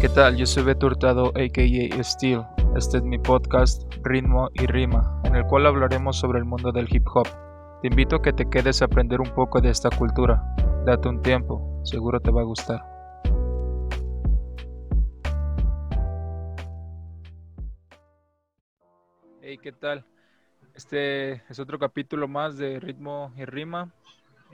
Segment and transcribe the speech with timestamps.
[0.00, 0.36] ¿Qué tal?
[0.36, 2.04] Yo soy Beto Hurtado, a.k.a.
[2.04, 2.44] Steel.
[2.76, 6.86] Este es mi podcast Ritmo y Rima, en el cual hablaremos sobre el mundo del
[6.88, 7.26] hip hop.
[7.82, 10.40] Te invito a que te quedes a aprender un poco de esta cultura.
[10.86, 12.80] Date un tiempo, seguro te va a gustar.
[19.42, 20.04] Hey, ¿qué tal?
[20.76, 23.92] Este es otro capítulo más de Ritmo y Rima.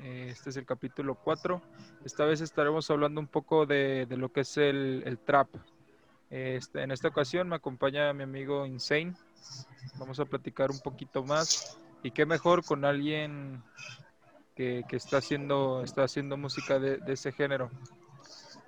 [0.02, 1.60] Este es el capítulo 4.
[2.04, 5.48] Esta vez estaremos hablando un poco de, de lo que es el, el trap.
[6.30, 9.14] Este, en esta ocasión me acompaña mi amigo Insane.
[9.98, 11.78] Vamos a platicar un poquito más.
[12.02, 13.62] Y qué mejor con alguien
[14.54, 17.70] que, que está, haciendo, está haciendo música de, de ese género.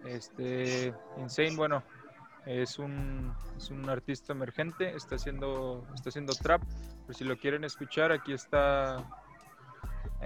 [0.05, 1.83] Este, Insane, bueno,
[2.47, 6.63] es un, es un artista emergente, está haciendo, está haciendo trap.
[7.05, 9.05] Por si lo quieren escuchar, aquí está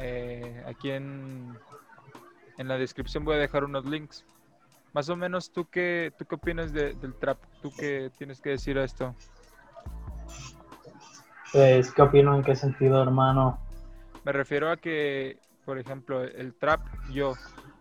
[0.03, 1.59] eh, aquí en,
[2.57, 4.25] en la descripción voy a dejar unos links.
[4.93, 7.39] Más o menos, ¿tú qué, tú qué opinas de- del trap?
[7.63, 9.15] ¿Tú qué tienes que decir a esto?
[11.52, 12.35] Pues, ¿qué opino?
[12.35, 13.59] ¿En qué sentido, hermano?
[14.24, 17.37] Me refiero a que, por ejemplo, el trap yo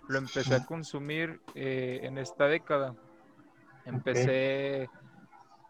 [0.08, 2.96] lo empecé a consumir eh, en esta década.
[3.86, 4.90] Empecé,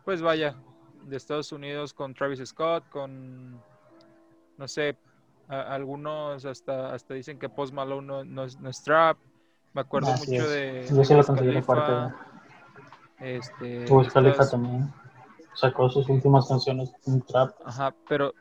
[0.06, 0.56] pues vaya,
[1.04, 3.62] de Estados Unidos con Travis Scott, con,
[4.58, 4.96] no sé,
[5.50, 9.18] a- algunos hasta, hasta dicen que Post Malone no, no es, no es trap.
[9.74, 10.50] Me acuerdo Así mucho es.
[10.52, 11.92] de, Yo sí lo considero parte
[13.20, 14.94] este, estas- también
[15.56, 17.52] sacó sus últimas canciones en trap.
[17.66, 18.34] Ajá, pero,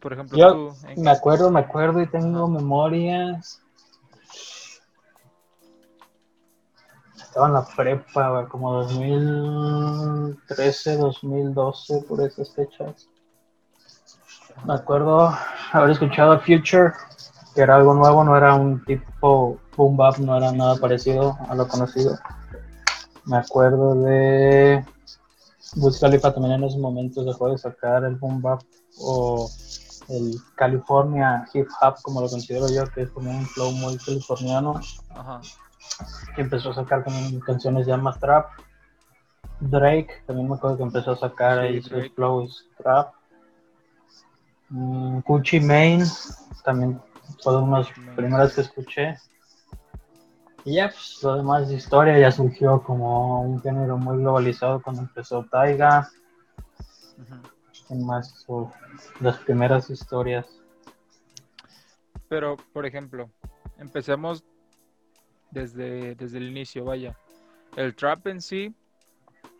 [0.00, 3.62] por ejemplo, Yo tú, ¿en me acuerdo, me acuerdo y tengo memorias.
[7.16, 13.08] Estaba en la prepa, como 2013, 2012, por esas fechas.
[14.64, 15.32] Me acuerdo
[15.72, 16.92] haber escuchado Future,
[17.54, 21.54] que era algo nuevo, no era un tipo boom bap, no era nada parecido a
[21.54, 22.18] lo conocido.
[23.24, 24.84] Me acuerdo de
[25.76, 28.60] Wiz Khalifa también en esos momentos dejó de sacar el boom bap
[29.00, 29.48] o
[30.08, 34.80] el California hip hop, como lo considero yo, que es como un flow muy californiano,
[35.10, 35.40] Ajá,
[36.34, 38.46] que empezó a sacar también canciones ya más trap.
[39.60, 43.12] Drake, también me acuerdo que empezó a sacar Sí, ahí sus flows trap.
[44.70, 46.04] Mm, Gucci Mane,
[46.64, 47.00] también
[47.42, 49.16] fue de unas primeras que escuché.
[50.64, 55.02] Y ya, pues lo demás de historia ya surgió como un género muy globalizado cuando
[55.02, 56.08] empezó Taiga,
[57.88, 58.46] en más
[59.20, 60.46] las primeras historias.
[62.28, 63.30] Pero, por ejemplo,
[63.78, 64.44] empecemos
[65.50, 67.16] desde, desde el inicio, vaya.
[67.76, 68.74] El trap en sí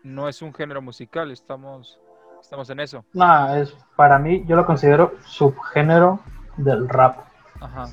[0.02, 1.98] no es un género musical, estamos,
[2.40, 3.04] estamos en eso.
[3.12, 6.20] No, es para mí, yo lo considero subgénero
[6.56, 7.18] del rap.
[7.60, 7.88] Ajá.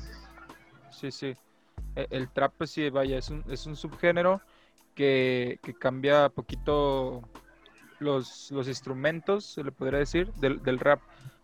[0.90, 1.34] Sí, sí.
[1.94, 4.40] E- El, trap, pues sí, vaya, es un, es un subgénero
[4.94, 7.22] que, que cambia poquito
[8.00, 11.00] los, los instrumentos, se le podría decir, del, del rap.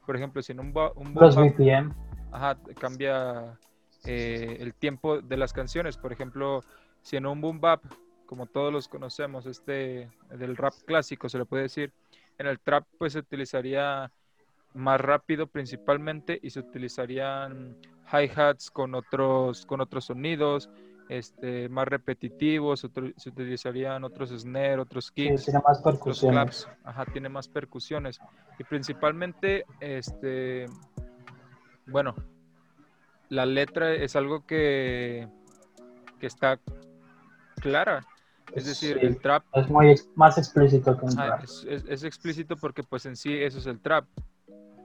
[0.07, 1.95] Por ejemplo, si en un, un Los boom bap- BPM,
[2.33, 3.59] Ajá, cambia
[4.05, 5.97] eh, el tiempo de las canciones.
[5.97, 6.61] Por ejemplo,
[7.03, 7.83] si en un boom bap,
[8.27, 11.93] como todos los conocemos, este del rap clásico se le puede decir,
[12.39, 14.11] en el trap pues se utilizaría
[14.75, 17.77] más rápido principalmente y se utilizarían
[18.11, 20.71] hi-hats con otros con otros sonidos,
[21.09, 26.65] este más repetitivos, otro- se utilizarían otros snare, otros sí, kicks tiene más percusiones.
[26.65, 28.19] claps, ajá, tiene más percusiones.
[28.59, 30.67] Y principalmente, este,
[31.87, 32.15] bueno,
[33.29, 35.29] la letra es algo que,
[36.19, 36.59] que está
[37.61, 38.07] clara.
[38.55, 41.45] Es decir, Sí, el trap es muy más explícito que un ajá, rap.
[41.45, 44.05] es, es- es explícito porque pues en sí eso es el trap,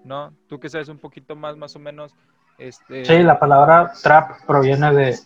[0.05, 0.33] ¿no?
[0.47, 2.13] Tú que sabes un poquito más, más o menos,
[2.57, 3.03] este...
[3.05, 5.19] Sí, la palabra trap proviene de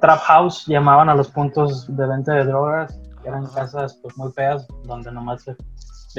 [0.00, 4.30] trap house, llamaban a los puntos de venta de drogas, que eran casas pues muy
[4.32, 5.56] feas, donde nomás se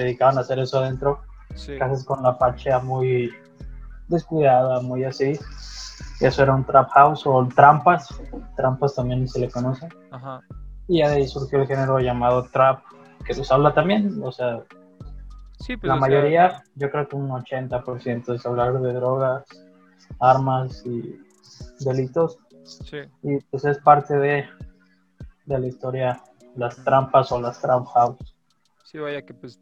[0.02, 1.22] dedicaban a hacer eso adentro,
[1.56, 3.32] sí, casas con la fachada muy
[4.09, 5.40] descuidada, muy así.
[6.20, 8.08] Eso era un trap house o trampas,
[8.58, 9.88] trampas también se le conoce.
[10.12, 10.42] ajá,
[10.88, 12.84] Y ya de ahí surgió el género llamado trap,
[13.26, 14.64] que se habla también, o sea,
[15.59, 19.43] sí, pues la o sea, mayoría, yo creo que un 80% es hablar de drogas,
[20.20, 21.20] armas y
[21.79, 22.37] delitos.
[22.64, 24.46] sí, Y pues es parte de,
[25.46, 26.22] de la historia,
[26.55, 28.35] las trampas o las trap house.
[28.84, 29.59] Sí, vaya que pues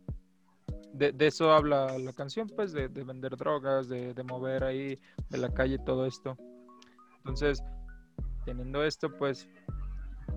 [0.93, 4.99] de, de eso habla la canción, pues de, de vender drogas, de, de mover ahí
[5.29, 6.37] de la calle todo esto.
[7.17, 7.63] Entonces,
[8.45, 9.49] teniendo esto, pues,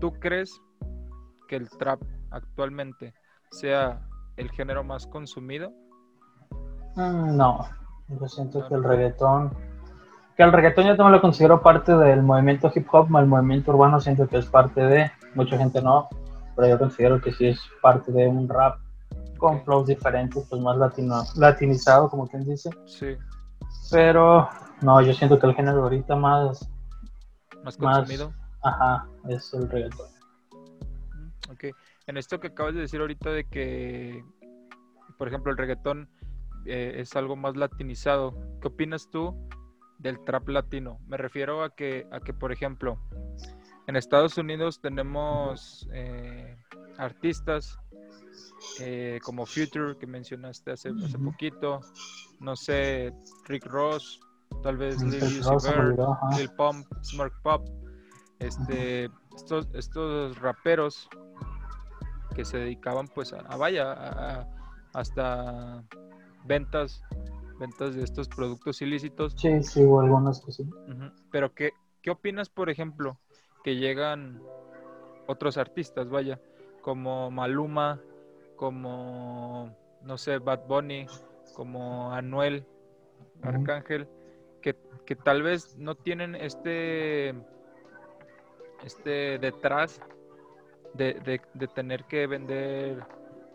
[0.00, 0.50] ¿tú crees
[1.46, 2.00] que el trap
[2.30, 3.14] actualmente
[3.50, 4.00] sea
[4.36, 5.70] el género más consumido?
[6.96, 7.66] Mm, No,
[8.08, 9.56] yo siento No, que el reggaetón,
[10.36, 14.00] que el reggaetón yo también lo considero parte del movimiento hip hop, el movimiento urbano
[14.00, 16.08] siento que es parte de, mucha gente no,
[16.54, 18.78] pero yo considero que sí es parte de un rap
[19.38, 22.70] con flows diferentes, pues más latino, latinizado, como quien dice.
[22.86, 23.16] Sí.
[23.90, 24.48] Pero
[24.80, 26.68] no, yo siento que el género ahorita más,
[27.62, 28.32] Más Más- consumido.
[28.62, 30.06] ajá, es el reggaetón.
[32.06, 34.24] En esto que acabas de decir ahorita de que,
[35.18, 36.08] por ejemplo, el reggaetón
[36.64, 39.34] eh, es algo más latinizado, ¿qué opinas tú
[39.98, 40.98] del trap latino?
[41.08, 43.00] Me refiero a que, a que por ejemplo,
[43.88, 46.56] en Estados Unidos tenemos eh,
[46.96, 47.78] artistas
[48.80, 51.80] eh, como Future, que mencionaste hace, hace poquito,
[52.40, 53.12] no sé,
[53.46, 54.20] Rick Ross,
[54.62, 55.70] tal vez Lil Uzi.
[56.38, 57.66] Lil Pump, Smirk Pop,
[58.38, 61.08] este, estos, estos raperos
[62.36, 64.46] que se dedicaban pues a, a vaya, a-
[64.92, 65.82] hasta
[66.44, 67.02] ventas,
[67.58, 69.34] ventas de estos productos ilícitos.
[69.36, 70.68] Sí, sí, hubo algunas que sí.
[71.32, 71.72] Pero ¿qué,
[72.02, 73.18] qué opinas, por ejemplo,
[73.64, 74.42] que llegan
[75.26, 76.38] otros artistas, vaya,
[76.82, 78.00] como Maluma,
[78.54, 81.06] como, no sé, Bad Bunny,
[81.54, 82.66] como Anuel.
[83.42, 84.08] Arcángel,
[84.62, 87.34] que, que tal vez no tienen este,
[88.82, 90.00] este detrás
[90.96, 93.04] de, de- de tener que vender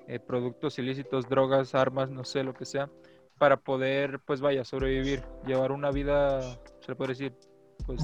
[0.08, 2.90] eh, productos ilícitos, drogas, armas, no sé, lo que sea,
[3.38, 7.34] para poder, pues vaya, sobrevivir, llevar una vida, se le puede decir,
[7.86, 8.02] pues.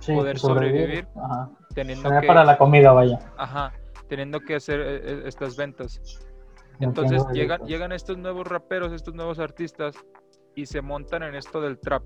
[0.00, 1.06] Sí, Poder pues, sobrevivir.
[1.16, 1.50] Ajá.
[1.74, 3.18] teniendo Tener que, para la comida, vaya.
[3.36, 3.72] ajá,
[4.08, 6.00] teniendo que hacer eh, eh, estas ventas.
[6.80, 7.68] No Entonces llegan, delitos.
[7.68, 9.94] llegan estos nuevos raperos, estos nuevos artistas
[10.56, 12.02] y se montan en esto del trap.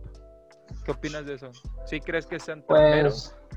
[0.85, 1.51] ¿Qué opinas de eso?
[1.87, 3.35] ¿Sí crees que sean traperos?
[3.49, 3.56] Pues.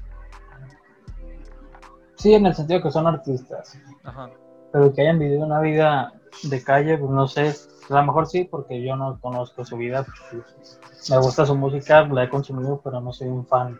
[2.19, 3.80] Sí, en el sentido que son artistas.
[4.04, 4.30] Ajá,
[4.74, 6.13] Pero que hayan vivido una vida
[6.44, 7.56] de calle, pues no sé.
[7.89, 10.06] A lo mejor sí, porque yo no conozco su vida.
[11.10, 13.80] me gusta su música, la he consumido, pero no soy un fan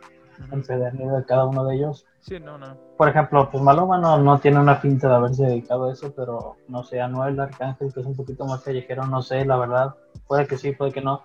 [0.54, 2.06] empedernido de cada uno de ellos.
[2.22, 2.78] Sí, no, no.
[2.98, 6.56] Por ejemplo, pues Maluma no, no tiene una pinta de haberse dedicado a eso, pero
[6.70, 9.96] no sé, Anuel Arcángel, que es un poquito más callejero, no sé, la verdad.
[10.28, 11.24] Puede que sí, puede que no.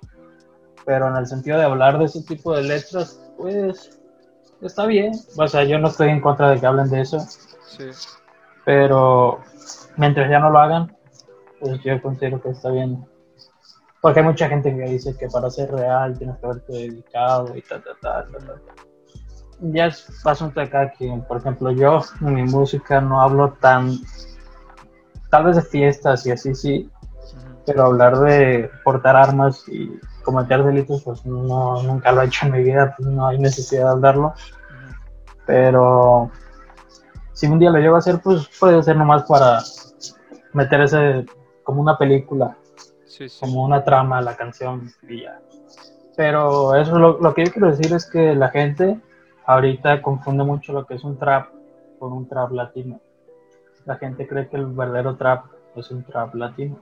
[0.84, 4.00] Pero en el sentido de hablar de ese tipo de letras, pues
[4.66, 5.12] está bien.
[5.36, 7.18] O sea, yo no estoy en contra de que hablen de eso,
[7.66, 7.90] Sí,
[8.64, 9.40] pero
[9.96, 10.96] mientras ya no lo hagan,
[11.60, 13.04] pues yo considero que está bien.
[14.00, 17.62] Porque hay mucha gente que dice que para ser real tienes que haberte dedicado y
[17.62, 18.54] ta, ta, ta, ta, ta.
[19.60, 21.22] Ya es asunto de cada quien.
[21.22, 23.98] Por ejemplo, yo en mi música no hablo tan.
[25.30, 26.90] Tal vez de fiestas y así sí,
[27.66, 32.52] pero hablar de portar armas y cometer delitos, pues no, nunca lo he hecho en
[32.52, 34.34] mi vida, pues no hay necesidad de hablarlo.
[35.46, 36.30] Pero
[37.32, 39.60] si un día lo llego a hacer, pues puede ser nomás para
[40.52, 41.26] meter ese
[41.62, 42.56] como una película,
[43.04, 43.38] Sí, sí.
[43.40, 45.40] como una trama a la canción y ya.
[46.16, 49.00] Pero eso lo, lo que yo quiero decir es que la gente
[49.46, 51.48] ahorita confunde mucho lo que es un trap
[51.98, 53.00] con un trap latino.
[53.84, 55.44] La gente cree que el verdadero trap
[55.76, 56.78] es un trap latino.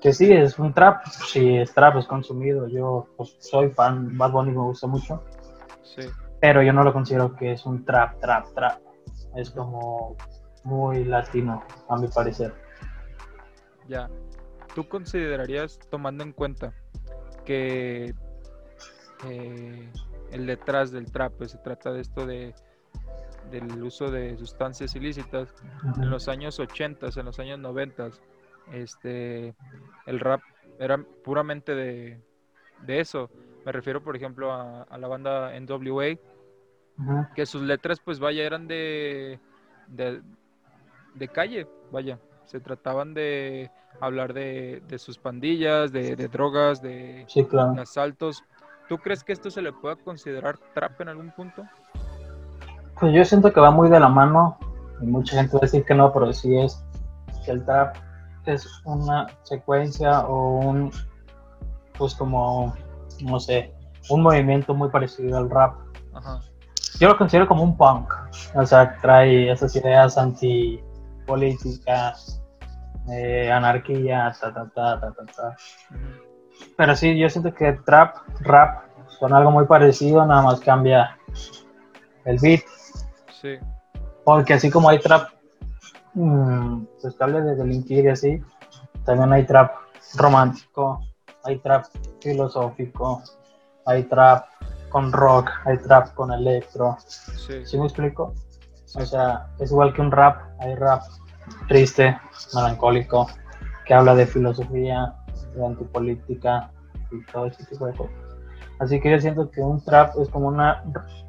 [0.00, 2.68] Que sí, es un trap, sí, es trap, es consumido.
[2.68, 5.22] Yo pues, soy fan, Bad Bunny me gusta mucho
[5.82, 6.02] Sí,
[6.40, 8.80] pero yo no lo considero que es un trap, trap, trap.
[9.34, 10.16] Es como
[10.64, 12.54] muy latino, a mi parecer.
[13.88, 14.08] ya.
[14.74, 16.74] ¿Tú considerarías, tomando en cuenta
[17.46, 18.14] que
[19.26, 19.90] eh,
[20.32, 22.54] el detrás del trap pues, se trata de esto de
[23.50, 25.48] del uso de sustancias ilícitas
[26.00, 28.10] en los años 80, en los años 90,
[28.72, 29.54] este,
[30.06, 30.40] el rap
[30.78, 32.20] era puramente de,
[32.82, 33.30] de eso.
[33.64, 36.16] Me refiero, por ejemplo, a, a la banda NWA,
[37.34, 39.38] que sus letras, pues vaya, eran de,
[39.88, 40.22] de,
[41.14, 42.18] de calle, vaya.
[42.44, 43.70] Se trataban de
[44.00, 47.80] hablar de, de sus pandillas, de, de drogas, de Sí, claro.
[47.80, 48.44] asaltos.
[48.88, 51.64] ¿Tú crees que esto se le pueda considerar trap en algún punto?
[53.00, 54.58] Pues yo siento que va muy de la mano,
[55.02, 56.82] y mucha gente va a decir que no, pero sí es
[57.44, 57.96] que el trap
[58.54, 60.90] es una secuencia o un,
[61.98, 62.74] pues como,
[63.22, 63.74] no sé,
[64.08, 65.74] un movimiento muy parecido al rap.
[66.14, 66.40] Ajá,
[66.98, 68.12] Yo lo considero como un punk,
[68.54, 72.14] o sea, trae esas ideas antipolítica,
[73.10, 75.56] eh, anarquía, ta, ta, ta, ta, ta, ta.
[76.76, 78.84] Pero sí, yo siento que trap, rap
[79.18, 81.18] son algo muy parecido, nada más cambia
[82.24, 82.62] el beat.
[83.40, 83.58] sí,
[84.24, 85.30] Porque así como hay trap,
[87.00, 88.42] pues que hable de delinquir y así,
[89.04, 89.70] también hay trap
[90.14, 91.00] romántico,
[91.44, 91.84] hay trap
[92.20, 93.22] filosófico,
[93.84, 94.46] hay trap
[94.88, 96.96] con rock, hay trap con electro.
[97.06, 98.32] sí, ¿Sí me explico?
[98.86, 101.02] sí, O sea, es igual que un rap, hay rap
[101.68, 102.18] triste,
[102.54, 103.26] melancólico,
[103.84, 105.14] que habla de filosofía,
[105.54, 106.70] de antipolítica
[107.12, 108.14] y todo ese tipo de cosas.
[108.78, 110.82] Así que yo siento que un trap es como una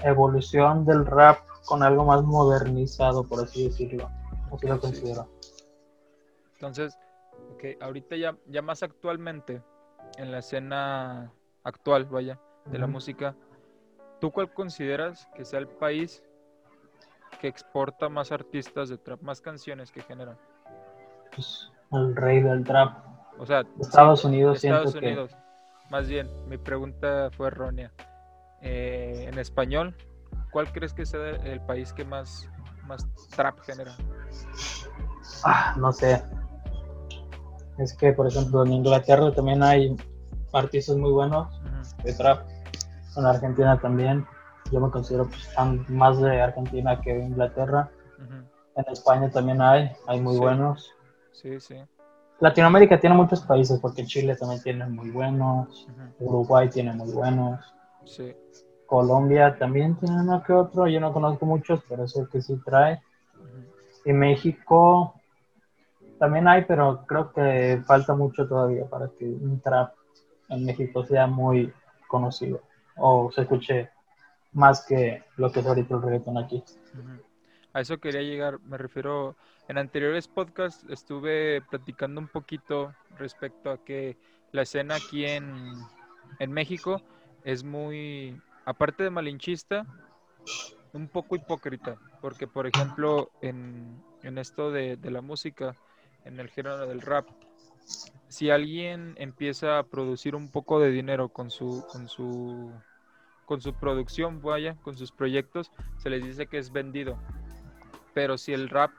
[0.03, 4.09] evolución del rap con algo más modernizado, por así decirlo.
[4.53, 5.27] Así lo considero.
[6.53, 6.97] Entonces,
[7.53, 9.61] ok, ahorita ya, ya más actualmente,
[10.17, 11.31] en la escena
[11.63, 13.35] actual, vaya, de la música,
[14.19, 16.23] ¿tú cuál consideras que sea el país
[17.39, 20.37] que exporta más artistas de trap, más canciones que generan?
[21.35, 22.97] Pues, el rey del trap.
[23.37, 25.31] O sea, Estados sí, Unidos Estados que- Unidos.
[25.91, 27.93] Más bien, mi pregunta fue errónea.
[28.61, 29.95] Eh, en español,
[30.51, 32.49] ¿cuál crees que sea el país que más,
[32.87, 33.95] más trap genera?
[35.43, 36.23] Ah, no sé.
[37.77, 39.95] Es que, por ejemplo, en Inglaterra también hay
[40.53, 41.47] artistas muy buenos
[42.03, 42.47] de trap.
[43.15, 44.25] En Argentina también.
[44.71, 47.89] Yo me considero pues, fan más de Argentina que de Inglaterra.
[48.75, 50.39] En España también hay, hay muy Sí.
[50.39, 50.91] buenos.
[51.31, 51.75] Sí, sí.
[52.39, 55.87] Latinoamérica tiene muchos países, porque Chile también tiene muy buenos.
[56.19, 57.73] Uruguay tiene muy buenos.
[58.05, 58.35] Sí.
[58.87, 60.87] Colombia también tiene uno que otro.
[60.87, 63.01] Yo no conozco muchos, pero es que sí trae.
[64.05, 65.13] Y México
[66.17, 69.93] también hay, pero creo que falta mucho todavía para que un trap
[70.49, 71.71] en México sea muy
[72.07, 72.61] conocido
[72.95, 73.91] o se escuche
[74.53, 76.63] más que lo que es ahorita el reggaetón aquí.
[77.73, 79.35] A eso quería llegar, me refiero,
[79.67, 84.17] en anteriores podcasts estuve platicando un poquito respecto a que
[84.51, 85.75] la escena aquí en,
[86.39, 87.01] en México
[87.43, 89.87] es muy, aparte de malinchista,
[90.91, 95.73] un poco hipócrita, porque por ejemplo en, en esto de, de la música,
[96.25, 97.25] en el género del rap,
[98.27, 102.73] si alguien empieza a producir un poco de dinero con su, con su,
[103.45, 107.17] con su producción, vaya, con sus proyectos, se les dice que es vendido.
[108.13, 108.91] Pero si el rap,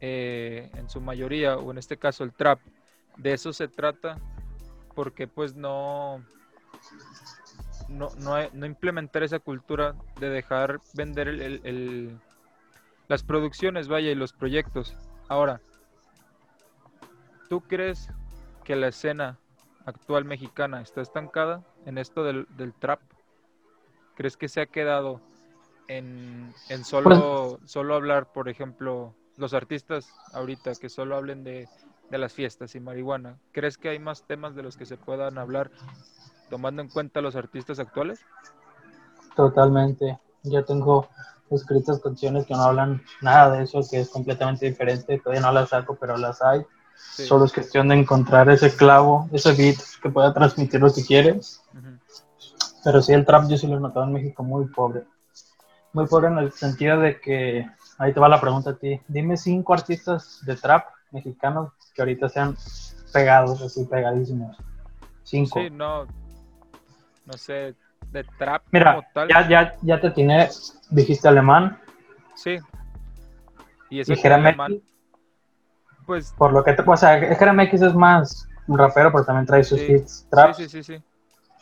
[0.00, 2.58] eh, en su mayoría, o en este caso el trap,
[3.18, 4.18] de eso se trata,
[4.96, 6.24] porque pues no,
[7.90, 12.20] no, no, no implementar esa cultura de dejar vender el- el- el-
[13.08, 14.96] las producciones, vaya, y los proyectos.
[15.28, 15.60] Ahora,
[17.48, 18.08] ¿tú crees
[18.64, 19.38] que la escena
[19.84, 23.00] actual mexicana está estancada en esto del, del trap?
[24.14, 25.20] ¿Crees que se ha quedado
[25.88, 31.68] en, en solo, solo hablar, por ejemplo, los artistas ahorita que solo hablen de,
[32.10, 33.38] de las fiestas y marihuana?
[33.52, 35.70] ¿Crees que hay más temas de los que se puedan hablar
[36.50, 38.20] tomando en cuenta los artistas actuales?
[39.34, 40.18] Totalmente.
[40.42, 41.08] Yo tengo
[41.50, 45.18] escritas canciones que no hablan nada de eso, que es completamente diferente.
[45.18, 46.66] Todavía no las saco, pero las hay.
[46.94, 47.24] Sí.
[47.24, 51.62] Solo es cuestión de encontrar ese clavo, ese beat que pueda transmitir lo que quieres.
[52.84, 55.04] Pero sí, el trap yo sí lo he notado en México muy pobre.
[55.92, 57.66] Muy pobre en el sentido de que,
[57.98, 62.28] ahí te va la pregunta a ti, dime cinco artistas de trap mexicanos que ahorita
[62.28, 62.56] sean
[63.12, 64.56] pegados, así pegadísimos.
[65.24, 65.60] Cinco.
[65.60, 66.06] Sí, no,
[67.30, 67.74] no sé,
[68.10, 69.28] de trap Mira, como tal.
[69.28, 70.48] ya, ya, ya te tiene,
[70.90, 71.78] dijiste alemán,
[72.34, 72.58] Sí.
[73.90, 74.82] Y eso Jerem alemán,
[76.06, 79.62] pues por lo que te pasa, Jerem X es más un rapero, pero también trae
[79.64, 81.02] sus Sí, hits trap, sí, sí, sí, sí.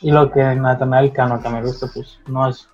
[0.00, 2.68] y lo que Natanael Cano, que me gusta, pues no es,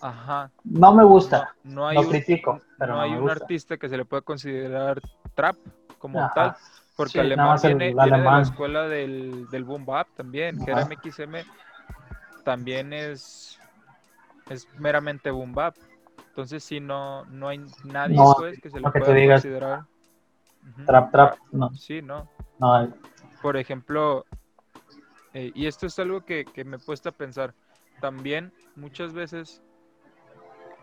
[0.00, 0.50] Ajá.
[0.64, 3.44] no me gusta, No, no hay lo un, critico, pero no no hay un gusta.
[3.44, 5.00] artista que se le pueda considerar
[5.34, 5.56] trap
[5.98, 6.34] como Ajá.
[6.34, 6.56] tal,
[6.96, 10.58] porque Sí, alemán el viene, viene de la escuela del, del boom bap también.
[10.60, 11.44] Jerem XM
[12.46, 13.58] también es,
[14.48, 15.74] es meramente boom bap.
[16.28, 19.84] Entonces, si no, no hay nadie No, pues, que se le pueda digas considerar.
[20.86, 22.30] Trap, trap, no, Sí, no.
[22.60, 22.88] no
[23.42, 24.24] por ejemplo,
[25.34, 27.52] eh, y esto es algo que, que me he puesto a pensar,
[28.00, 29.60] también muchas veces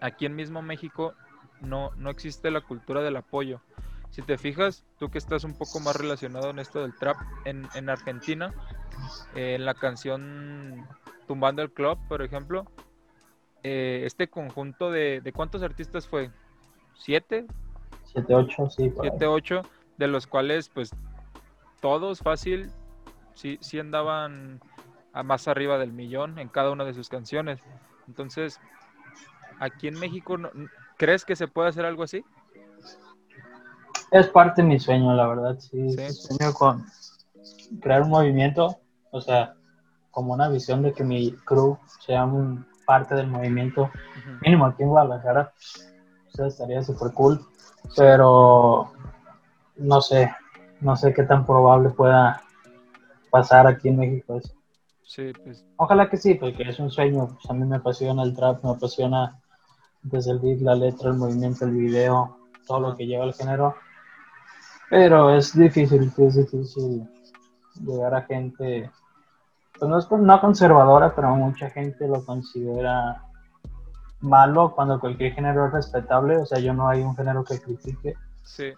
[0.01, 1.13] aquí en mismo México
[1.61, 3.61] no, no existe la cultura del apoyo.
[4.09, 7.15] Si te fijas, tú que estás un poco más relacionado en esto del trap,
[7.45, 8.53] en, en Argentina,
[9.33, 10.87] eh, en la canción
[11.27, 12.65] Tumbando el Club, por ejemplo,
[13.63, 16.31] eh, este conjunto de, de cuántos artistas fue?
[16.93, 17.45] ¿Siete?
[18.05, 19.11] 7, 8, sí, por ahí.
[19.11, 19.61] 7, 8,
[19.97, 20.91] de los cuales pues
[21.81, 22.71] todos fácil
[23.33, 24.61] sí, sí andaban
[25.13, 27.59] a más arriba del millón en cada una de sus canciones.
[28.07, 28.59] Entonces,
[29.59, 30.51] aquí en México, no-
[30.97, 32.23] ¿crees que se puede hacer algo así?
[34.11, 35.97] Es parte de mi sueño, la verdad, sí, Sí.
[36.09, 36.85] sí, sueño con
[37.81, 38.79] crear un movimiento,
[39.11, 39.55] o sea,
[40.13, 43.89] como una visión de que mi crew sea un parte del movimiento,
[44.41, 45.51] mínimo aquí en Guadalajara,
[46.27, 47.41] o sea, estaría súper cool,
[47.97, 48.91] pero
[49.77, 50.31] no sé,
[50.81, 52.41] no sé qué tan probable pueda
[53.31, 54.53] pasar aquí en México eso.
[55.01, 58.35] Sí, pues Ojalá que sí, porque es un sueño, pues a mí me apasiona el
[58.35, 59.41] trap, me apasiona
[60.03, 63.75] desde el beat, la letra, el movimiento, el video, todo lo que lleva el género,
[64.91, 67.09] pero es difícil, es difícil
[67.81, 68.91] llegar a gente,
[69.83, 73.21] pues no es no conservadora, pero mucha gente lo considera
[74.21, 76.37] malo cuando cualquier género es respetable.
[76.37, 78.15] O sea, yo no hay un género que critique.
[78.43, 78.71] Sí,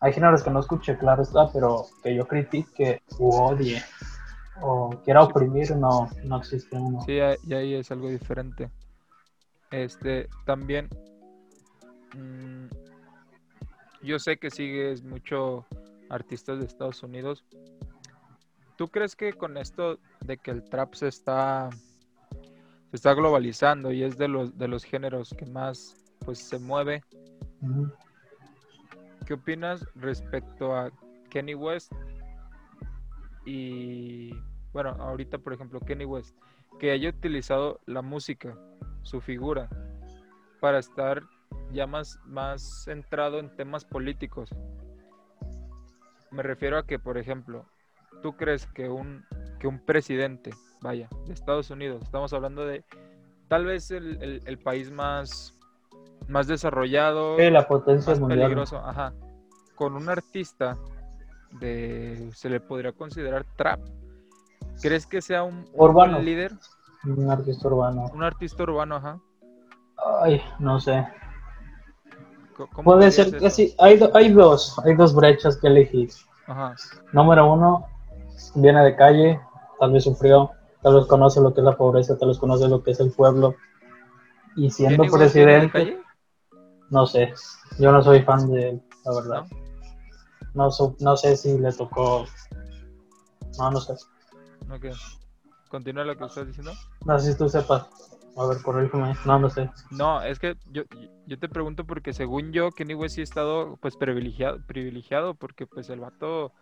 [0.00, 3.82] Hay géneros que no escuche, claro está, pero que yo critique u odie
[4.60, 7.00] o quiera oprimir, no, no existe uno.
[7.06, 8.70] sí, y ahí es algo diferente.
[9.70, 10.88] Este, también,
[12.14, 12.66] mm,
[14.02, 15.64] yo sé que sigues mucho
[16.10, 17.44] artistas de Estados Unidos.
[18.80, 21.68] ¿Tú crees que con esto de que el trap se está,
[22.88, 25.94] se está globalizando y es de los, de los géneros que más
[26.24, 27.04] pues se mueve?
[29.26, 30.90] ¿Qué opinas respecto a
[31.28, 31.92] Kenny West?
[33.44, 34.30] Y
[34.72, 36.34] bueno, ahorita por ejemplo Kenny West,
[36.78, 38.56] que haya utilizado la música,
[39.02, 39.68] su figura,
[40.58, 41.22] para estar
[41.70, 44.48] ya más, más centrado en temas políticos.
[46.30, 47.66] Me refiero a que, por ejemplo,
[48.22, 49.24] ¿tú crees que un,
[49.58, 50.50] que un presidente,
[50.80, 52.84] vaya, de Estados Unidos, estamos hablando de
[53.48, 55.58] tal vez el, el- el país más,
[56.28, 58.40] más desarrollado, Sí, la potencia más mundial.
[58.42, 59.12] peligroso, ajá.
[59.74, 60.76] Con un artista
[61.52, 63.80] de se le podría considerar trap.
[64.80, 66.20] ¿Crees que sea un, Urbano.
[66.20, 66.52] líder?
[67.04, 68.06] Un artista urbano.
[68.12, 69.18] Un artista urbano, ajá.
[70.22, 71.06] Ay, no sé.
[72.56, 73.74] Co- ¿Cómo Puede ser que sí.
[73.78, 76.10] Hay, do- hay dos, hay dos brechas que elegir.
[76.46, 76.74] Ajá.
[77.12, 77.86] Número uno,
[78.54, 79.40] viene de calle,
[79.78, 80.50] tal vez sufrió,
[80.82, 83.12] tal vez conoce lo que es la pobreza, tal vez conoce lo que es el
[83.12, 83.54] pueblo.
[84.56, 86.04] Y siendo ¿Kenny West viene de presidente,
[86.90, 87.32] no sé.
[87.78, 89.44] Yo no soy fan de él, la verdad.
[90.54, 90.64] ¿No?
[90.64, 92.24] No, su- no sé si le tocó.
[93.58, 93.92] No, no sé.
[94.70, 94.86] Ok.
[95.68, 96.72] Continúa lo que estás diciendo.
[97.04, 97.86] No sé si tú sepas.
[98.36, 99.14] A ver, corrígeme.
[99.24, 99.70] No, no sé.
[99.90, 100.82] No, es que yo,
[101.26, 105.66] yo te pregunto porque según yo, Kenny West sí ha estado pues privilegiado, privilegiado porque
[105.66, 106.52] pues el vato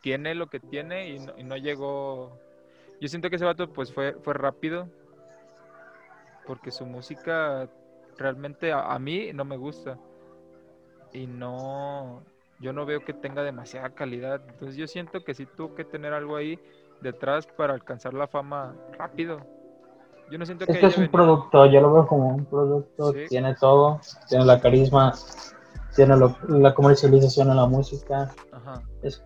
[0.00, 2.38] tiene lo que tiene y no, y no llegó.
[3.00, 4.88] Yo siento que ese vato pues fue, fue rápido
[6.46, 7.68] porque su música
[8.16, 9.98] realmente a, a mí no me gusta
[11.12, 12.22] y no,
[12.60, 14.42] yo no veo que tenga demasiada calidad.
[14.48, 16.58] Entonces yo siento que sí tuvo que tener algo ahí
[17.00, 19.40] detrás para alcanzar la fama rápido.
[20.30, 22.28] Yo no siento que Es que es haya un venido- producto, yo lo veo como
[22.34, 23.26] un producto, Sí.
[23.28, 25.14] tiene todo, tiene la carisma,
[25.94, 28.82] tiene lo- la comercialización en la música, Ajá.
[29.02, 29.24] es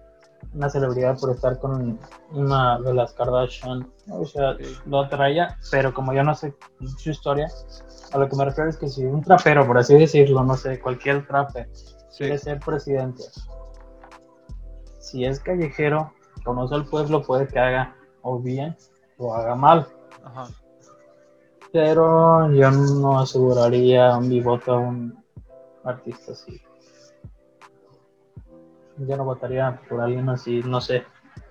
[0.54, 1.98] una celebridad por estar con
[2.32, 4.76] una de las Kardashian, o sea, Sí.
[4.86, 6.54] lo traía, pero como yo no sé
[6.98, 7.48] su historia,
[8.12, 10.78] a lo que me refiero es que si un trapero, por así decirlo, no sé,
[10.80, 12.18] cualquier trape, Sí.
[12.18, 13.22] quiere ser presidente,
[14.98, 16.12] si es callejero,
[16.44, 18.76] conoce al pueblo, puede que haga o bien
[19.18, 19.86] o haga mal.
[20.24, 20.48] Ajá.
[21.72, 25.24] Pero yo no aseguraría mi voto a un
[25.84, 26.60] artista así.
[29.06, 31.04] Yo no votaría por alguien así, no sé.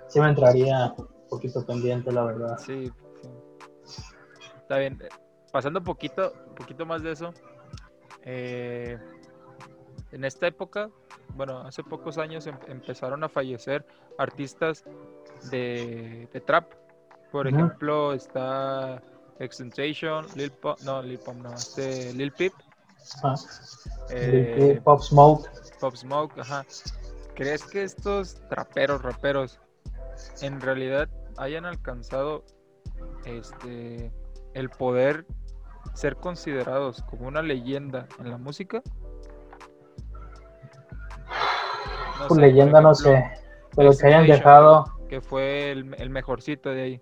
[0.07, 2.57] Sí me entraría un poquito pendiente, la verdad.
[2.57, 3.29] Sí, sí.
[4.61, 5.01] Está bien.
[5.51, 7.33] Pasando un poquito, un poquito más de eso.
[8.23, 8.97] eh,
[10.11, 10.89] en esta época,
[11.35, 13.85] bueno, hace pocos años em- empezaron a fallecer
[14.17, 14.83] artistas
[15.49, 16.71] de, de trap.
[17.31, 19.01] Por ejemplo, está
[19.39, 22.53] Extentation, Lil Pump, no, Lil Pump, no, este, Lil Peep,
[23.23, 23.35] Ah,
[24.09, 25.49] eh, Pop Smoke.
[25.79, 26.65] Pop Smoke, ajá.
[27.35, 29.59] ¿Crees que estos traperos, raperos,
[30.41, 32.43] en realidad hayan alcanzado
[33.25, 34.11] este
[34.53, 35.25] el poder
[35.93, 38.81] ser considerados como una leyenda en la música?
[42.19, 43.23] No Por sé, por leyenda no sé.
[43.75, 47.01] Pero que hayan dejado, que fue el, el mejorcito de ahí,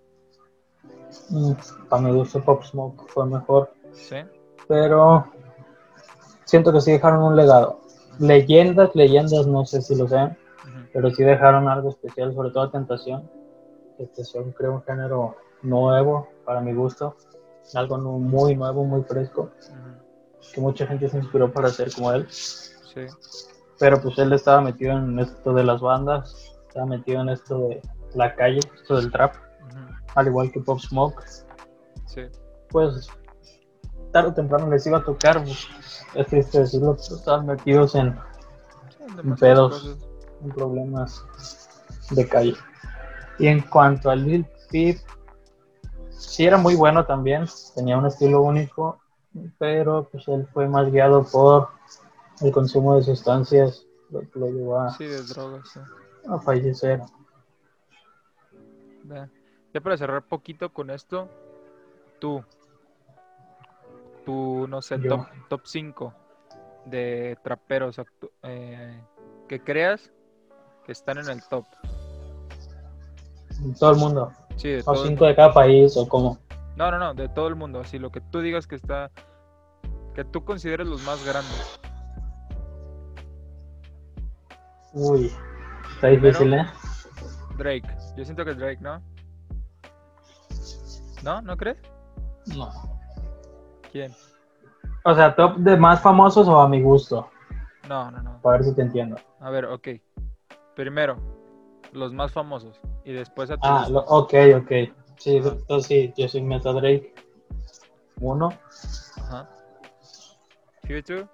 [1.30, 1.54] mm,
[1.90, 3.74] para mi gusto Pop Smoke fue mejor.
[3.92, 4.18] ¿sí?
[4.68, 5.26] Pero
[6.46, 7.82] siento que sí dejaron un legado.
[8.20, 10.38] Leyendas, leyendas, no sé si lo sean.
[10.94, 13.30] Pero sí dejaron algo especial, sobre todo Tentación.
[13.98, 17.16] Tentación creo un género nuevo para mi gusto,
[17.74, 19.52] algo muy nuevo, muy fresco,
[20.54, 23.06] que mucha gente se inspiró para hacer como él, Sí,
[23.78, 27.82] pero pues él estaba metido en esto de las bandas, estaba metido en esto de
[28.16, 29.36] la calle, esto del trap,
[30.16, 31.22] al igual que Pop Smoke,
[32.06, 32.24] sí,
[32.70, 33.08] pues
[34.12, 35.44] tarde o temprano les iba a tocar,
[36.16, 38.18] es triste decirlo, estaban metidos en,
[39.40, 39.82] pedos.
[39.82, 39.98] cosas.
[40.44, 41.26] en problemas
[42.12, 42.56] de calle.
[43.38, 44.98] Y en cuanto al Lil Peep,
[46.10, 47.46] sí era muy bueno también,
[47.76, 49.00] tenía un estilo único,
[49.58, 51.70] pero pues él fue más guiado por
[52.42, 55.80] el consumo de sustancias, lo que lo llevó a, Sí, de drogas, sí.
[56.28, 57.02] a fallecer.
[59.08, 59.30] Ya.
[59.74, 61.30] Ya para cerrar poquito con esto,
[62.20, 62.44] tú,
[64.26, 65.10] tú, no sé, Yo.
[65.10, 66.14] top, top 5
[66.86, 68.00] de traperos
[68.44, 69.04] eh,
[69.48, 70.12] que creas
[70.86, 71.66] que están en el top.
[73.80, 76.38] Todo el mundo, Sí, de o todo el cinco de cada país, o como.
[76.76, 77.80] No, no, no, de todo el mundo.
[77.80, 79.10] Así lo que tú digas que está.
[80.14, 81.80] Que tú consideres los más grandes.
[84.92, 85.32] Uy,
[85.96, 86.66] está difícil, ¿eh?
[87.58, 87.88] Drake.
[88.18, 89.02] Yo siento que Drake, ¿no?
[91.24, 91.42] ¿No?
[91.42, 91.78] ¿No crees?
[92.48, 92.99] No.
[93.92, 94.14] ¿Quién?
[95.04, 97.30] O sea, top de más famosos o a mi gusto.
[97.88, 98.42] No, no, no.
[98.42, 99.16] Para ver si te entiendo.
[99.40, 99.88] A ver, ok.
[100.76, 101.16] Primero,
[101.94, 102.80] los más famosos.
[103.04, 104.72] Y después a tu Ah, lo- ok, ok.
[105.18, 107.14] Sí, entonces sí, yo soy Meta Drake.
[108.20, 108.50] Uno.
[109.18, 109.50] Ajá.
[110.84, 111.28] Future.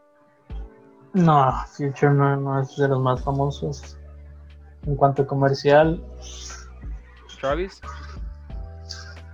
[1.14, 3.98] No, Future no, no es de los más famosos.
[4.86, 6.04] En cuanto a comercial,
[7.40, 7.82] Travis.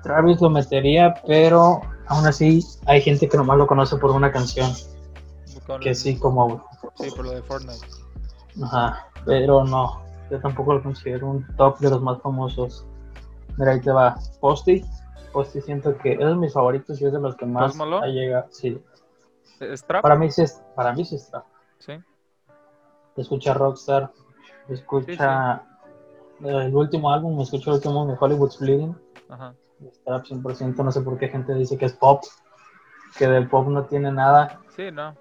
[0.03, 1.81] Travis lo metería, pero
[2.11, 4.71] aún así hay gente que nomás lo conoce por una canción.
[5.81, 6.65] Que sí, como.
[6.95, 7.87] Sí, por lo de Fortnite.
[8.63, 10.01] Ajá, pero no.
[10.29, 12.85] Yo tampoco lo considero un top de los más famosos.
[13.57, 14.17] Mira, ahí te va.
[14.39, 14.83] Posty.
[15.31, 18.47] Posty siento que es de mis favoritos y es de los que más ha llegado.
[18.51, 18.81] Sí,
[19.61, 20.01] ¿Strap?
[20.01, 21.45] para mí sí es, para mí sí está.
[21.79, 21.93] Sí.
[23.15, 24.11] Escucha Rockstar,
[24.67, 25.63] escucha
[26.43, 28.95] el último álbum, escucha el último de Hollywood's Bleeding.
[29.29, 29.53] Ajá.
[29.87, 32.23] Está 100%, no sé por qué gente dice que es pop,
[33.17, 34.59] que del pop no tiene nada.
[34.75, 35.15] Sí, no.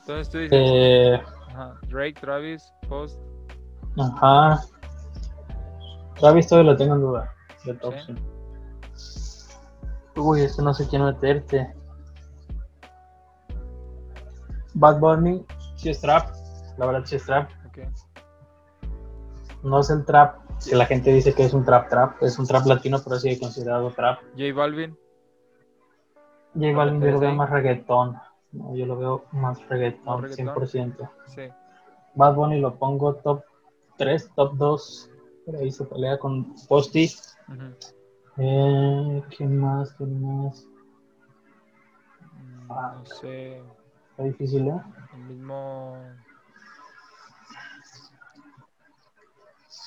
[0.00, 0.58] Entonces tú dices.
[0.60, 1.78] Eh, Ajá.
[1.88, 3.18] Drake, Travis, Post.
[3.98, 4.60] ajá.
[6.18, 7.34] Travis todavía lo tengo en duda.
[7.64, 8.14] De top, Sí.
[8.94, 9.54] sí.
[10.16, 11.74] Uy, este no sé quién meterte.
[14.74, 15.44] Bad Bunny,
[15.76, 16.28] sí es trap.
[16.76, 17.50] La verdad sí es trap.
[19.62, 20.36] No es el trap
[20.68, 22.22] que la gente dice que es un trap trap.
[22.22, 24.20] Es un trap latino, pero sigue considerado trap.
[24.36, 24.96] J Balvin.
[26.54, 27.36] J Balvin yo lo veo Sí.
[27.36, 28.16] más reggaetón.
[28.52, 30.54] No, yo lo veo más reggaetón, ¿Más reggaetón?
[30.54, 31.10] 100%.
[31.26, 31.42] Sí.
[32.14, 33.42] Bad Bunny lo pongo top
[33.98, 35.10] 3, top 2.
[35.44, 37.10] Por ahí se pelea con Posty.
[37.48, 37.74] Ujú.
[38.38, 39.92] Eh, ¿Quién más?
[39.94, 40.66] ¿Quién más?
[42.32, 42.94] Mm, Ah.
[42.98, 43.62] No sé.
[44.10, 44.80] Está difícil, ¿eh?
[45.14, 45.96] El mismo.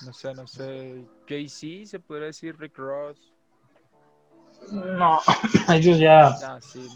[0.05, 1.05] No sé, no sé.
[1.27, 3.17] Jay-Z, se podría decir Rick Ross.
[4.71, 5.19] No,
[5.69, 6.87] ellos ya, Ah, sí.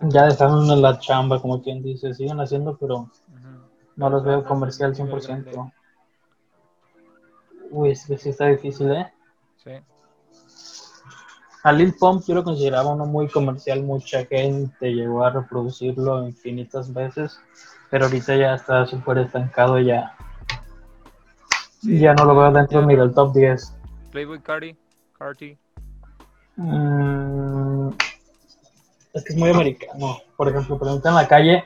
[0.00, 2.14] Ya dejaron en la chamba, como quien dice.
[2.14, 3.10] Siguen haciendo, pero
[3.96, 5.26] no los veo comercial nivel 100%.
[5.26, 5.72] grande.
[7.70, 9.12] Uy, es que sí está difícil, ¿eh?
[9.56, 9.72] Sí.
[11.62, 16.92] A Lil Pump yo lo consideraba uno muy comercial, mucha gente llegó a reproducirlo infinitas
[16.94, 17.40] veces,
[17.90, 20.16] pero ahorita ya está súper estancado, ya,
[21.86, 23.72] Sí, ya no lo veo dentro ni del top 10.
[24.10, 24.76] Playboy Cardi.
[25.16, 25.56] Carti.
[26.56, 27.90] Mm,
[29.14, 30.18] es que es muy americano.
[30.36, 31.64] Por ejemplo, pregunta en la calle,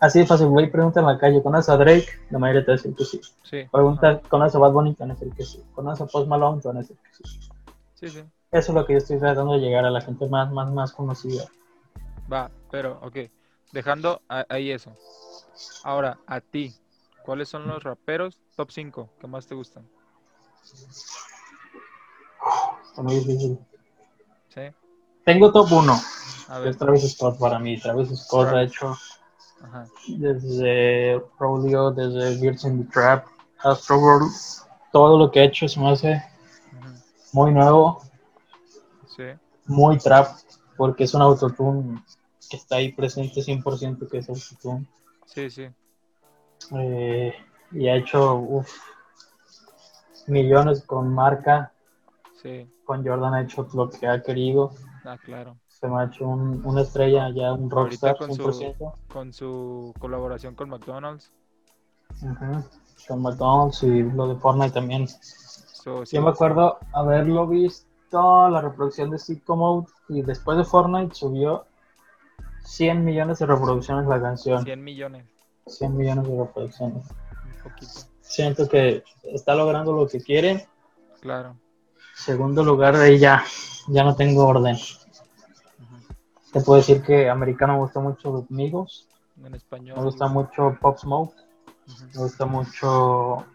[0.00, 2.08] así de fácil, güey, pregunta en la calle, ¿conoces a Drake?
[2.30, 3.20] La mayoría te va a decir que sí.
[3.44, 3.68] Sí.
[3.70, 4.20] Pregunta.
[4.28, 4.94] ¿conoces a Bad Bunny?
[4.94, 5.62] Te van a decir que sí.
[5.76, 6.60] ¿Conoces a Post Malone?
[6.60, 7.40] Te van a decir que sí.
[7.94, 8.24] Sí, sí.
[8.50, 10.92] Eso es lo que yo estoy tratando de llegar a la gente más, más, más
[10.92, 11.44] conocida.
[12.30, 13.16] Va, pero, ok.
[13.70, 14.92] Dejando ahí eso.
[15.84, 16.74] Ahora, a ti.
[17.24, 19.88] ¿Cuáles son los raperos top 5 que más te gustan?
[22.88, 23.58] Está muy difícil.
[24.48, 24.60] Sí.
[25.24, 25.92] Tengo top 1.
[26.48, 26.76] A Es ver.
[26.76, 27.78] Travis Scott para mí.
[27.80, 28.96] Travis Scott ha hecho
[29.62, 29.86] Ajá.
[30.08, 33.26] desde Rodeo, desde Birds in the Trap,
[33.62, 34.32] Astro World,
[34.90, 36.22] todo lo que ha hecho se me hace
[37.32, 38.02] muy nuevo,
[39.06, 39.24] Sí.
[39.66, 40.36] muy trap,
[40.76, 42.02] porque es un autotune
[42.50, 44.86] que está ahí presente 100% que es autotune.
[45.26, 45.68] Sí, sí.
[46.74, 47.34] Eh,
[47.72, 48.70] y ha hecho uf,
[50.26, 51.72] millones con marca,
[52.40, 52.68] Sí.
[52.84, 54.72] con Jordan ha hecho lo que ha querido,
[55.04, 55.56] Ah, claro.
[55.68, 58.94] se me ha hecho un- una estrella ya, un rockstar con su- 100%.
[59.12, 61.32] Con su colaboración con McDonald's.
[63.08, 65.08] Con McDonald's y lo de Fortnite también.
[65.08, 70.64] So, sí, Yo me acuerdo haberlo visto, la reproducción de Sicko Mode, y después de
[70.64, 71.64] Fortnite subió
[72.62, 74.62] 100 millones de reproducciones la canción.
[74.62, 75.26] 100 millones.
[75.66, 77.04] 100 millones de reproducciones.
[77.08, 77.92] Un poquito.
[78.20, 80.66] Siento que está logrando lo que quiere.
[81.20, 81.56] Claro.
[82.14, 83.44] Segundo lugar, de ahí ya,
[83.88, 84.76] ya no tengo orden.
[86.52, 89.08] Te puedo decir que americano me gusta mucho Migos,
[89.42, 89.96] En español.
[89.96, 91.34] me gusta mucho Pop Smoke,
[92.14, 93.46] me gusta mucho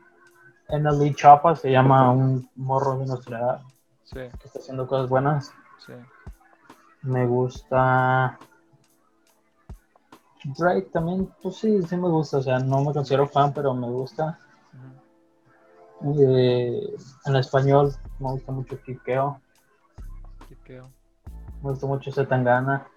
[0.69, 3.61] NLE Chapa, se llama un morro de nuestra edad
[4.03, 5.51] Sí, que está haciendo cosas buenas.
[5.85, 5.93] sí.
[7.03, 8.39] Me gusta.
[10.55, 12.37] Drake también, pues sí, sí me gusta.
[12.37, 14.39] O sea, no me considero fan, pero me gusta.
[16.19, 19.41] Eh, en español me gusta mucho Kikeo.
[20.47, 20.89] Kikeo.
[21.63, 22.87] Me gusta mucho Zetangana.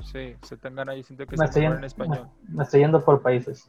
[0.00, 1.02] Sí, se tengan ahí.
[1.02, 2.28] Siento que Me se en me, español.
[2.48, 3.68] me estoy yendo por países.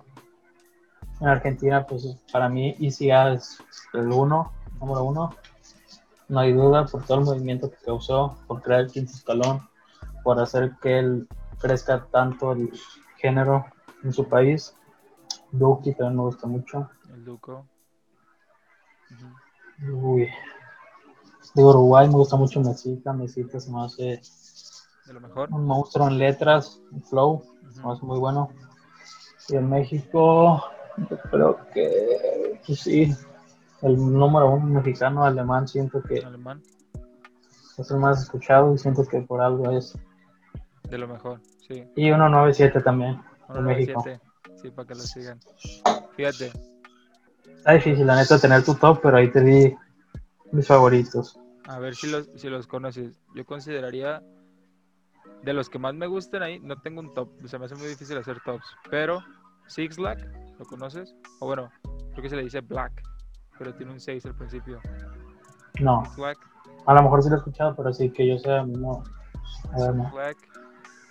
[1.20, 3.58] En Argentina, pues para mí ECA es
[3.94, 5.36] el uno, número uno.
[6.30, 9.68] no hay duda, por todo el movimiento que causó, por crear el quinto escalón,
[10.24, 11.28] por hacer que él
[11.60, 12.72] crezca tanto el
[13.28, 13.66] género
[14.04, 14.76] en su país.
[15.52, 16.90] Duki también me gusta mucho.
[17.14, 17.66] El Duco.
[19.92, 20.28] Uy.
[21.56, 23.14] De Uruguay me gusta mucho Mesita.
[23.14, 24.22] Mesita se me hace
[25.06, 25.50] De lo mejor.
[25.52, 27.44] un monstruo en letras, en flow.
[27.74, 28.50] Se me hace muy bueno.
[29.50, 30.62] Y en México,
[31.10, 33.14] yo creo que pues sí.
[33.82, 36.64] El número uno mexicano alemán siento que Alemán.
[37.78, 39.96] es el más escuchado y siento que por algo es.
[40.90, 41.84] De lo mejor, sí.
[41.96, 43.16] Y 197 también,
[43.50, 43.62] de 197.
[43.64, 44.04] México.
[44.62, 45.40] Sí, para que lo sigan.
[46.16, 46.52] Fíjate,
[47.58, 49.76] Está difícil, la neta, tener tu top, pero ahí te di
[50.52, 51.38] mis favoritos.
[51.68, 53.20] a ver si los, si los conoces.
[53.36, 54.24] Yo consideraría
[55.44, 57.30] de los que más me gustan ahí, no tengo un top.
[57.46, 58.66] Se me hace muy difícil hacer tops.
[58.90, 59.22] Pero
[59.68, 60.26] Six Black,
[60.58, 61.14] ¿lo conoces?
[61.42, 61.70] O bueno,
[62.12, 63.02] creo que se le dice Black,
[63.58, 64.80] pero tiene un 6 al principio.
[65.82, 66.38] No, Six Black,
[66.86, 69.04] a lo mejor sí lo he escuchado, pero sí que yo sea mismo.
[69.74, 70.10] A ver, no.
[70.12, 70.38] Black,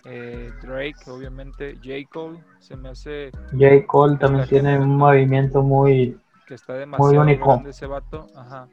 [0.08, 2.08] eh, Drake, obviamente, J.
[2.12, 3.86] Cole, se me hace J.
[3.86, 6.16] Cole también tiene un movimiento muy.
[6.46, 7.48] que está demasiado único.
[7.50, 8.26] grande ese vato.
[8.36, 8.68] Ajá.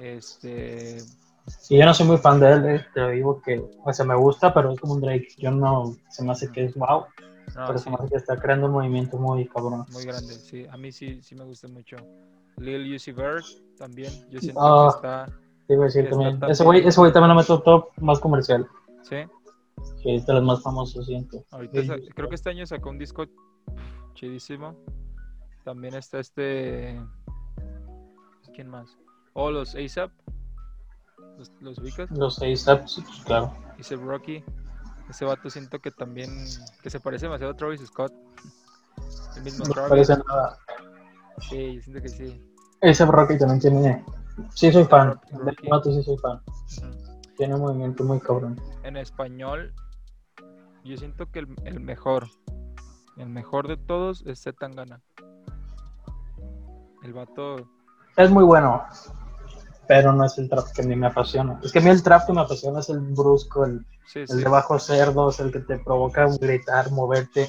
[0.00, 0.98] Este,
[1.68, 4.14] Y yo no soy muy fan de él, eh, te digo que, o sea, me
[4.16, 5.28] gusta, pero es como un Drake.
[5.38, 7.00] Yo no, se me hace que es wow,
[7.56, 9.84] no, pero sí, se me hace que está creando un movimiento muy cabrón.
[9.92, 10.66] muy grande, sí.
[10.70, 11.96] A mí sí, sí me gusta mucho.
[12.58, 13.44] Lil Uzi Vert
[13.76, 14.12] también.
[14.30, 14.90] Yo siento Ah.
[14.92, 15.26] que está,
[15.66, 16.38] Te iba a decir también.
[16.48, 18.66] Ese güey, ese güey también lo meto top más comercial,
[19.02, 19.16] sí.
[20.02, 21.44] Que es de los más famosos, siento.
[21.50, 22.08] Ahorita Sí, sí, sí.
[22.14, 23.26] creo que este año sacó un disco
[24.14, 24.76] chidísimo.
[25.64, 27.00] También está este.
[28.54, 28.96] ¿Quién más?
[29.34, 30.10] Oh, los ASAP.
[31.38, 32.10] Los, los ubicas.
[32.10, 33.52] Los seis apps, pues claro.
[33.76, 34.42] Dice Rocky.
[35.08, 36.30] Ese vato siento que también.
[36.82, 38.12] Que se parece demasiado a Travis Scott.
[39.36, 39.90] El mismo No me Travis.
[39.90, 40.58] parece nada.
[41.48, 42.42] Sí, yo siento que sí.
[42.80, 44.04] Ese Rocky también tiene.
[44.54, 45.08] Sí, soy fan.
[45.10, 45.68] Rocky, De Rocky.
[45.68, 46.40] Vato sí soy fan.
[46.46, 47.09] Ujú.
[47.40, 48.60] Tiene un movimiento muy cabrón.
[48.82, 49.72] En español,
[50.84, 52.26] yo siento que el, el mejor.
[53.16, 55.00] El mejor de todos es Zetangana.
[57.02, 57.66] El vato.
[58.18, 58.84] Es muy bueno,
[59.88, 61.58] pero no es el trap que a mí me apasiona.
[61.62, 64.28] Es que a mí el trap que me apasiona es el brusco, el, Sí, el
[64.28, 64.36] sí.
[64.36, 67.44] de bajos cerdos, el que te provoca gritar, moverte.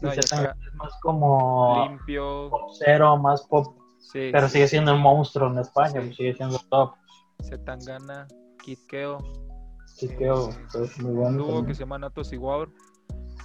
[0.00, 2.50] Y No, acá, es más como limpio.
[2.76, 6.94] cero, más pop, Sí, pero sigue siendo un monstruo en España, sigue siendo top.
[7.44, 8.26] Zetangana,
[8.62, 9.18] Kid Keo,
[9.84, 10.48] Así que oh,
[10.82, 11.38] es muy un bueno.
[11.38, 11.66] dúo también.
[11.66, 12.68] que se llama Natos Igual,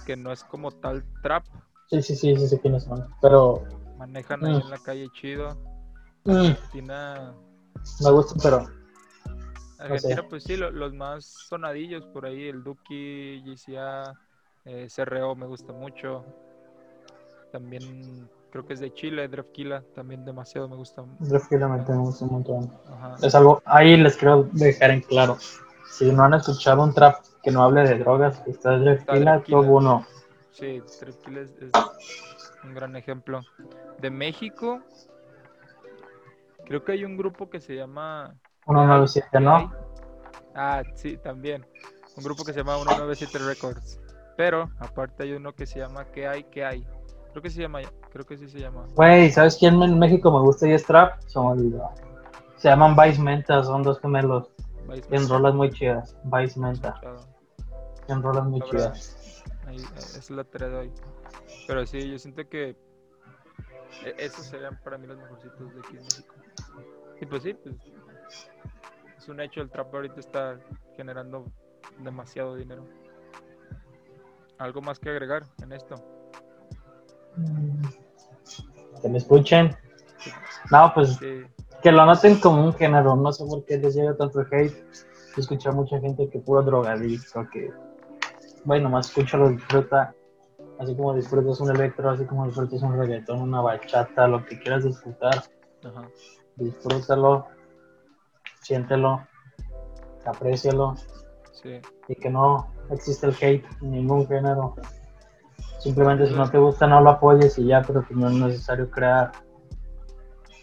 [0.06, 1.44] que no es como tal trap,
[1.90, 3.04] Sí, sí, sí, sí, sé quiénes son.
[3.22, 3.62] Pero
[3.98, 4.60] manejan ahí Mm.
[4.60, 5.48] en la calle chido.
[6.24, 7.34] mm, Argentina,
[8.00, 8.66] me gusta, pero
[9.78, 14.14] Argentina pues sí, lo- los más sonadillos por ahí, el Duki, GCA,
[14.64, 16.24] eh, CRO me gusta mucho.
[17.52, 21.04] También creo que es de Chile, Drefkila, también demasiado me gusta.
[21.18, 22.72] definitivamente me gusta un montón.
[22.90, 23.16] Ajá.
[23.22, 25.36] Es algo, ahí les quiero dejar en claro.
[25.90, 29.42] Si no han escuchado un trap que no hable de drogas, está Drefkila.
[29.42, 30.06] top uno.
[30.52, 31.70] Sí, Drefkila es, es
[32.64, 33.42] un gran ejemplo.
[34.00, 34.80] De México,
[36.66, 38.34] creo que hay un grupo que se llama
[38.64, 39.44] 197, ¿Qué hay?
[39.44, 39.72] ¿no?
[40.54, 41.66] Ah, sí, también.
[42.16, 44.00] Un grupo que se llama 197 Records.
[44.36, 46.44] Pero aparte hay uno que se llama ¿Qué hay?
[46.44, 46.86] ¿Qué hay?
[47.30, 48.86] Creo que se llama, creo que sí se llama.
[48.94, 51.20] Güey, ¿sabes quién en México me gusta y es trap?
[51.26, 51.90] Se me olvidó.
[52.56, 54.50] Se llaman Vice Menta, son dos gemelos.
[54.86, 55.28] Versa.
[55.28, 56.16] rolas muy chidas.
[56.24, 56.98] Vice Menta,
[58.06, 59.44] tienen rolas muy chidas.
[59.66, 60.92] Ahí, es la tarea de hoy.
[61.66, 62.70] Pero sí, yo siento que
[64.04, 66.34] e- esos serían para mí los mejorcitos de aquí en México.
[67.20, 67.76] Y pues sí, pues
[69.18, 70.58] es un hecho, el trap ahorita está
[70.96, 71.44] generando
[71.98, 72.86] demasiado dinero.
[74.58, 75.94] ¿Algo más que agregar en esto?
[79.00, 79.76] Que me escuchen.
[80.70, 81.44] No, pues Sí,
[81.82, 83.16] que lo noten como un género.
[83.16, 84.74] No sé por qué les llega tanto hate.
[84.74, 87.70] Yo escuché a mucha gente que puro drogadicto, que,
[88.64, 90.14] bueno, más escúchalo, disfruta.
[90.78, 94.84] Así como disfrutas un electro, así como disfrutas un reggaetón, una bachata, lo que quieras
[94.84, 95.42] disfrutar,
[95.82, 96.08] ajá.
[96.54, 97.46] disfrútalo,
[98.60, 99.26] siéntelo,
[100.24, 100.94] aprécialo
[101.50, 104.76] Sí, y que no existe el hate en ningún género.
[105.78, 108.90] Simplemente si no te gusta no lo apoyes y ya, pero que no es necesario
[108.90, 109.30] crear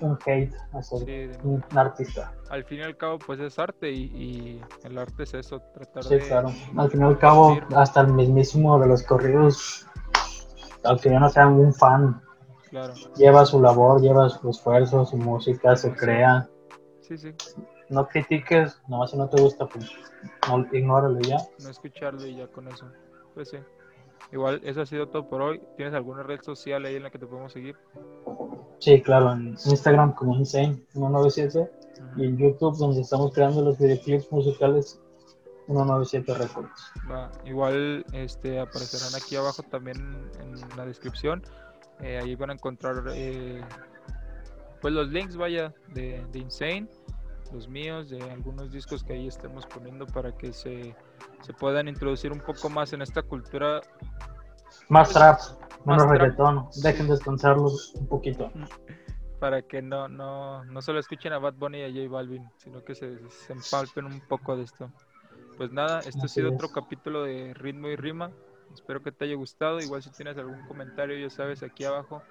[0.01, 2.33] un hate hacia sí, un artista.
[2.49, 6.03] al fin y al cabo pues es arte y, y el arte es eso, tratar
[6.03, 6.19] Sí, de...
[6.19, 6.49] claro.
[6.77, 9.87] Al fin y al cabo, hasta el mismísimo de los corridos,
[10.83, 12.21] aunque yo no sea un fan,
[12.69, 16.49] Claro, lleva su labor, lleva su esfuerzo, su música, se crea.
[16.99, 17.33] sí, sí,
[17.89, 19.89] No critiques, nomás si no te gusta, pues
[20.49, 21.37] no ignóralo ya.
[21.63, 22.85] no escucharlo y ya con eso.
[23.33, 23.57] Pues sí.
[24.31, 25.61] Igual eso ha sido todo por hoy.
[25.77, 27.75] ¿Tienes alguna red social ahí en la que te podemos seguir?
[28.79, 31.69] Sí, claro, en Instagram como Insane197
[32.17, 35.01] y en YouTube donde estamos creando los videoclips musicales
[35.65, 36.91] 197 Records.
[37.09, 39.97] Va, igual este, aparecerán aquí abajo también
[40.39, 41.43] en la descripción.
[42.01, 43.61] Eh, ahí van a encontrar eh,
[44.81, 46.87] pues los links, vaya, de, de, Insane,
[47.53, 50.95] los míos, de algunos discos que ahí estemos poniendo para que se,
[51.41, 53.81] se puedan introducir un poco más en esta cultura.
[54.89, 55.39] Más trap,
[55.85, 58.51] menos reggaetón, dejen descansarlos un poquito.
[59.39, 62.83] Para que no, no, no solo escuchen a Bad Bunny y a J Balvin, sino
[62.83, 64.89] que se, se empalpen un poco de esto.
[65.57, 68.31] Pues nada, este ha sido otro capítulo de Ritmo y Rima.
[68.73, 69.79] Espero que te haya gustado.
[69.79, 72.21] Igual si tienes algún comentario, ya sabes, aquí abajo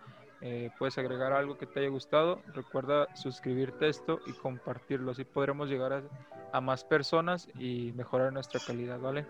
[0.41, 2.43] eh, puedes agregar algo que te haya gustado.
[2.53, 5.13] Recuerda suscribirte a esto y compartirlo.
[5.13, 6.03] Así podremos llegar a,
[6.61, 9.27] más personas y mejorar nuestra calidad, ¿vale?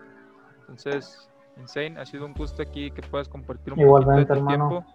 [0.61, 4.47] Entonces, Insane, ha sido un gusto aquí que puedas compartir un Igualmente, poquito de tu
[4.47, 4.85] tiempo.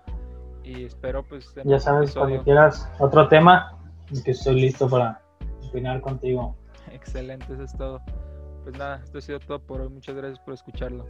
[0.63, 1.55] Y espero, pues.
[1.65, 3.79] Ya sabes, cuando quieras otro tema,
[4.25, 5.21] que estoy listo para
[5.69, 6.57] opinar contigo.
[6.93, 8.01] Excelente, eso es todo.
[8.63, 9.89] Pues nada, esto ha sido todo por hoy.
[9.89, 11.07] Muchas gracias por escucharlo.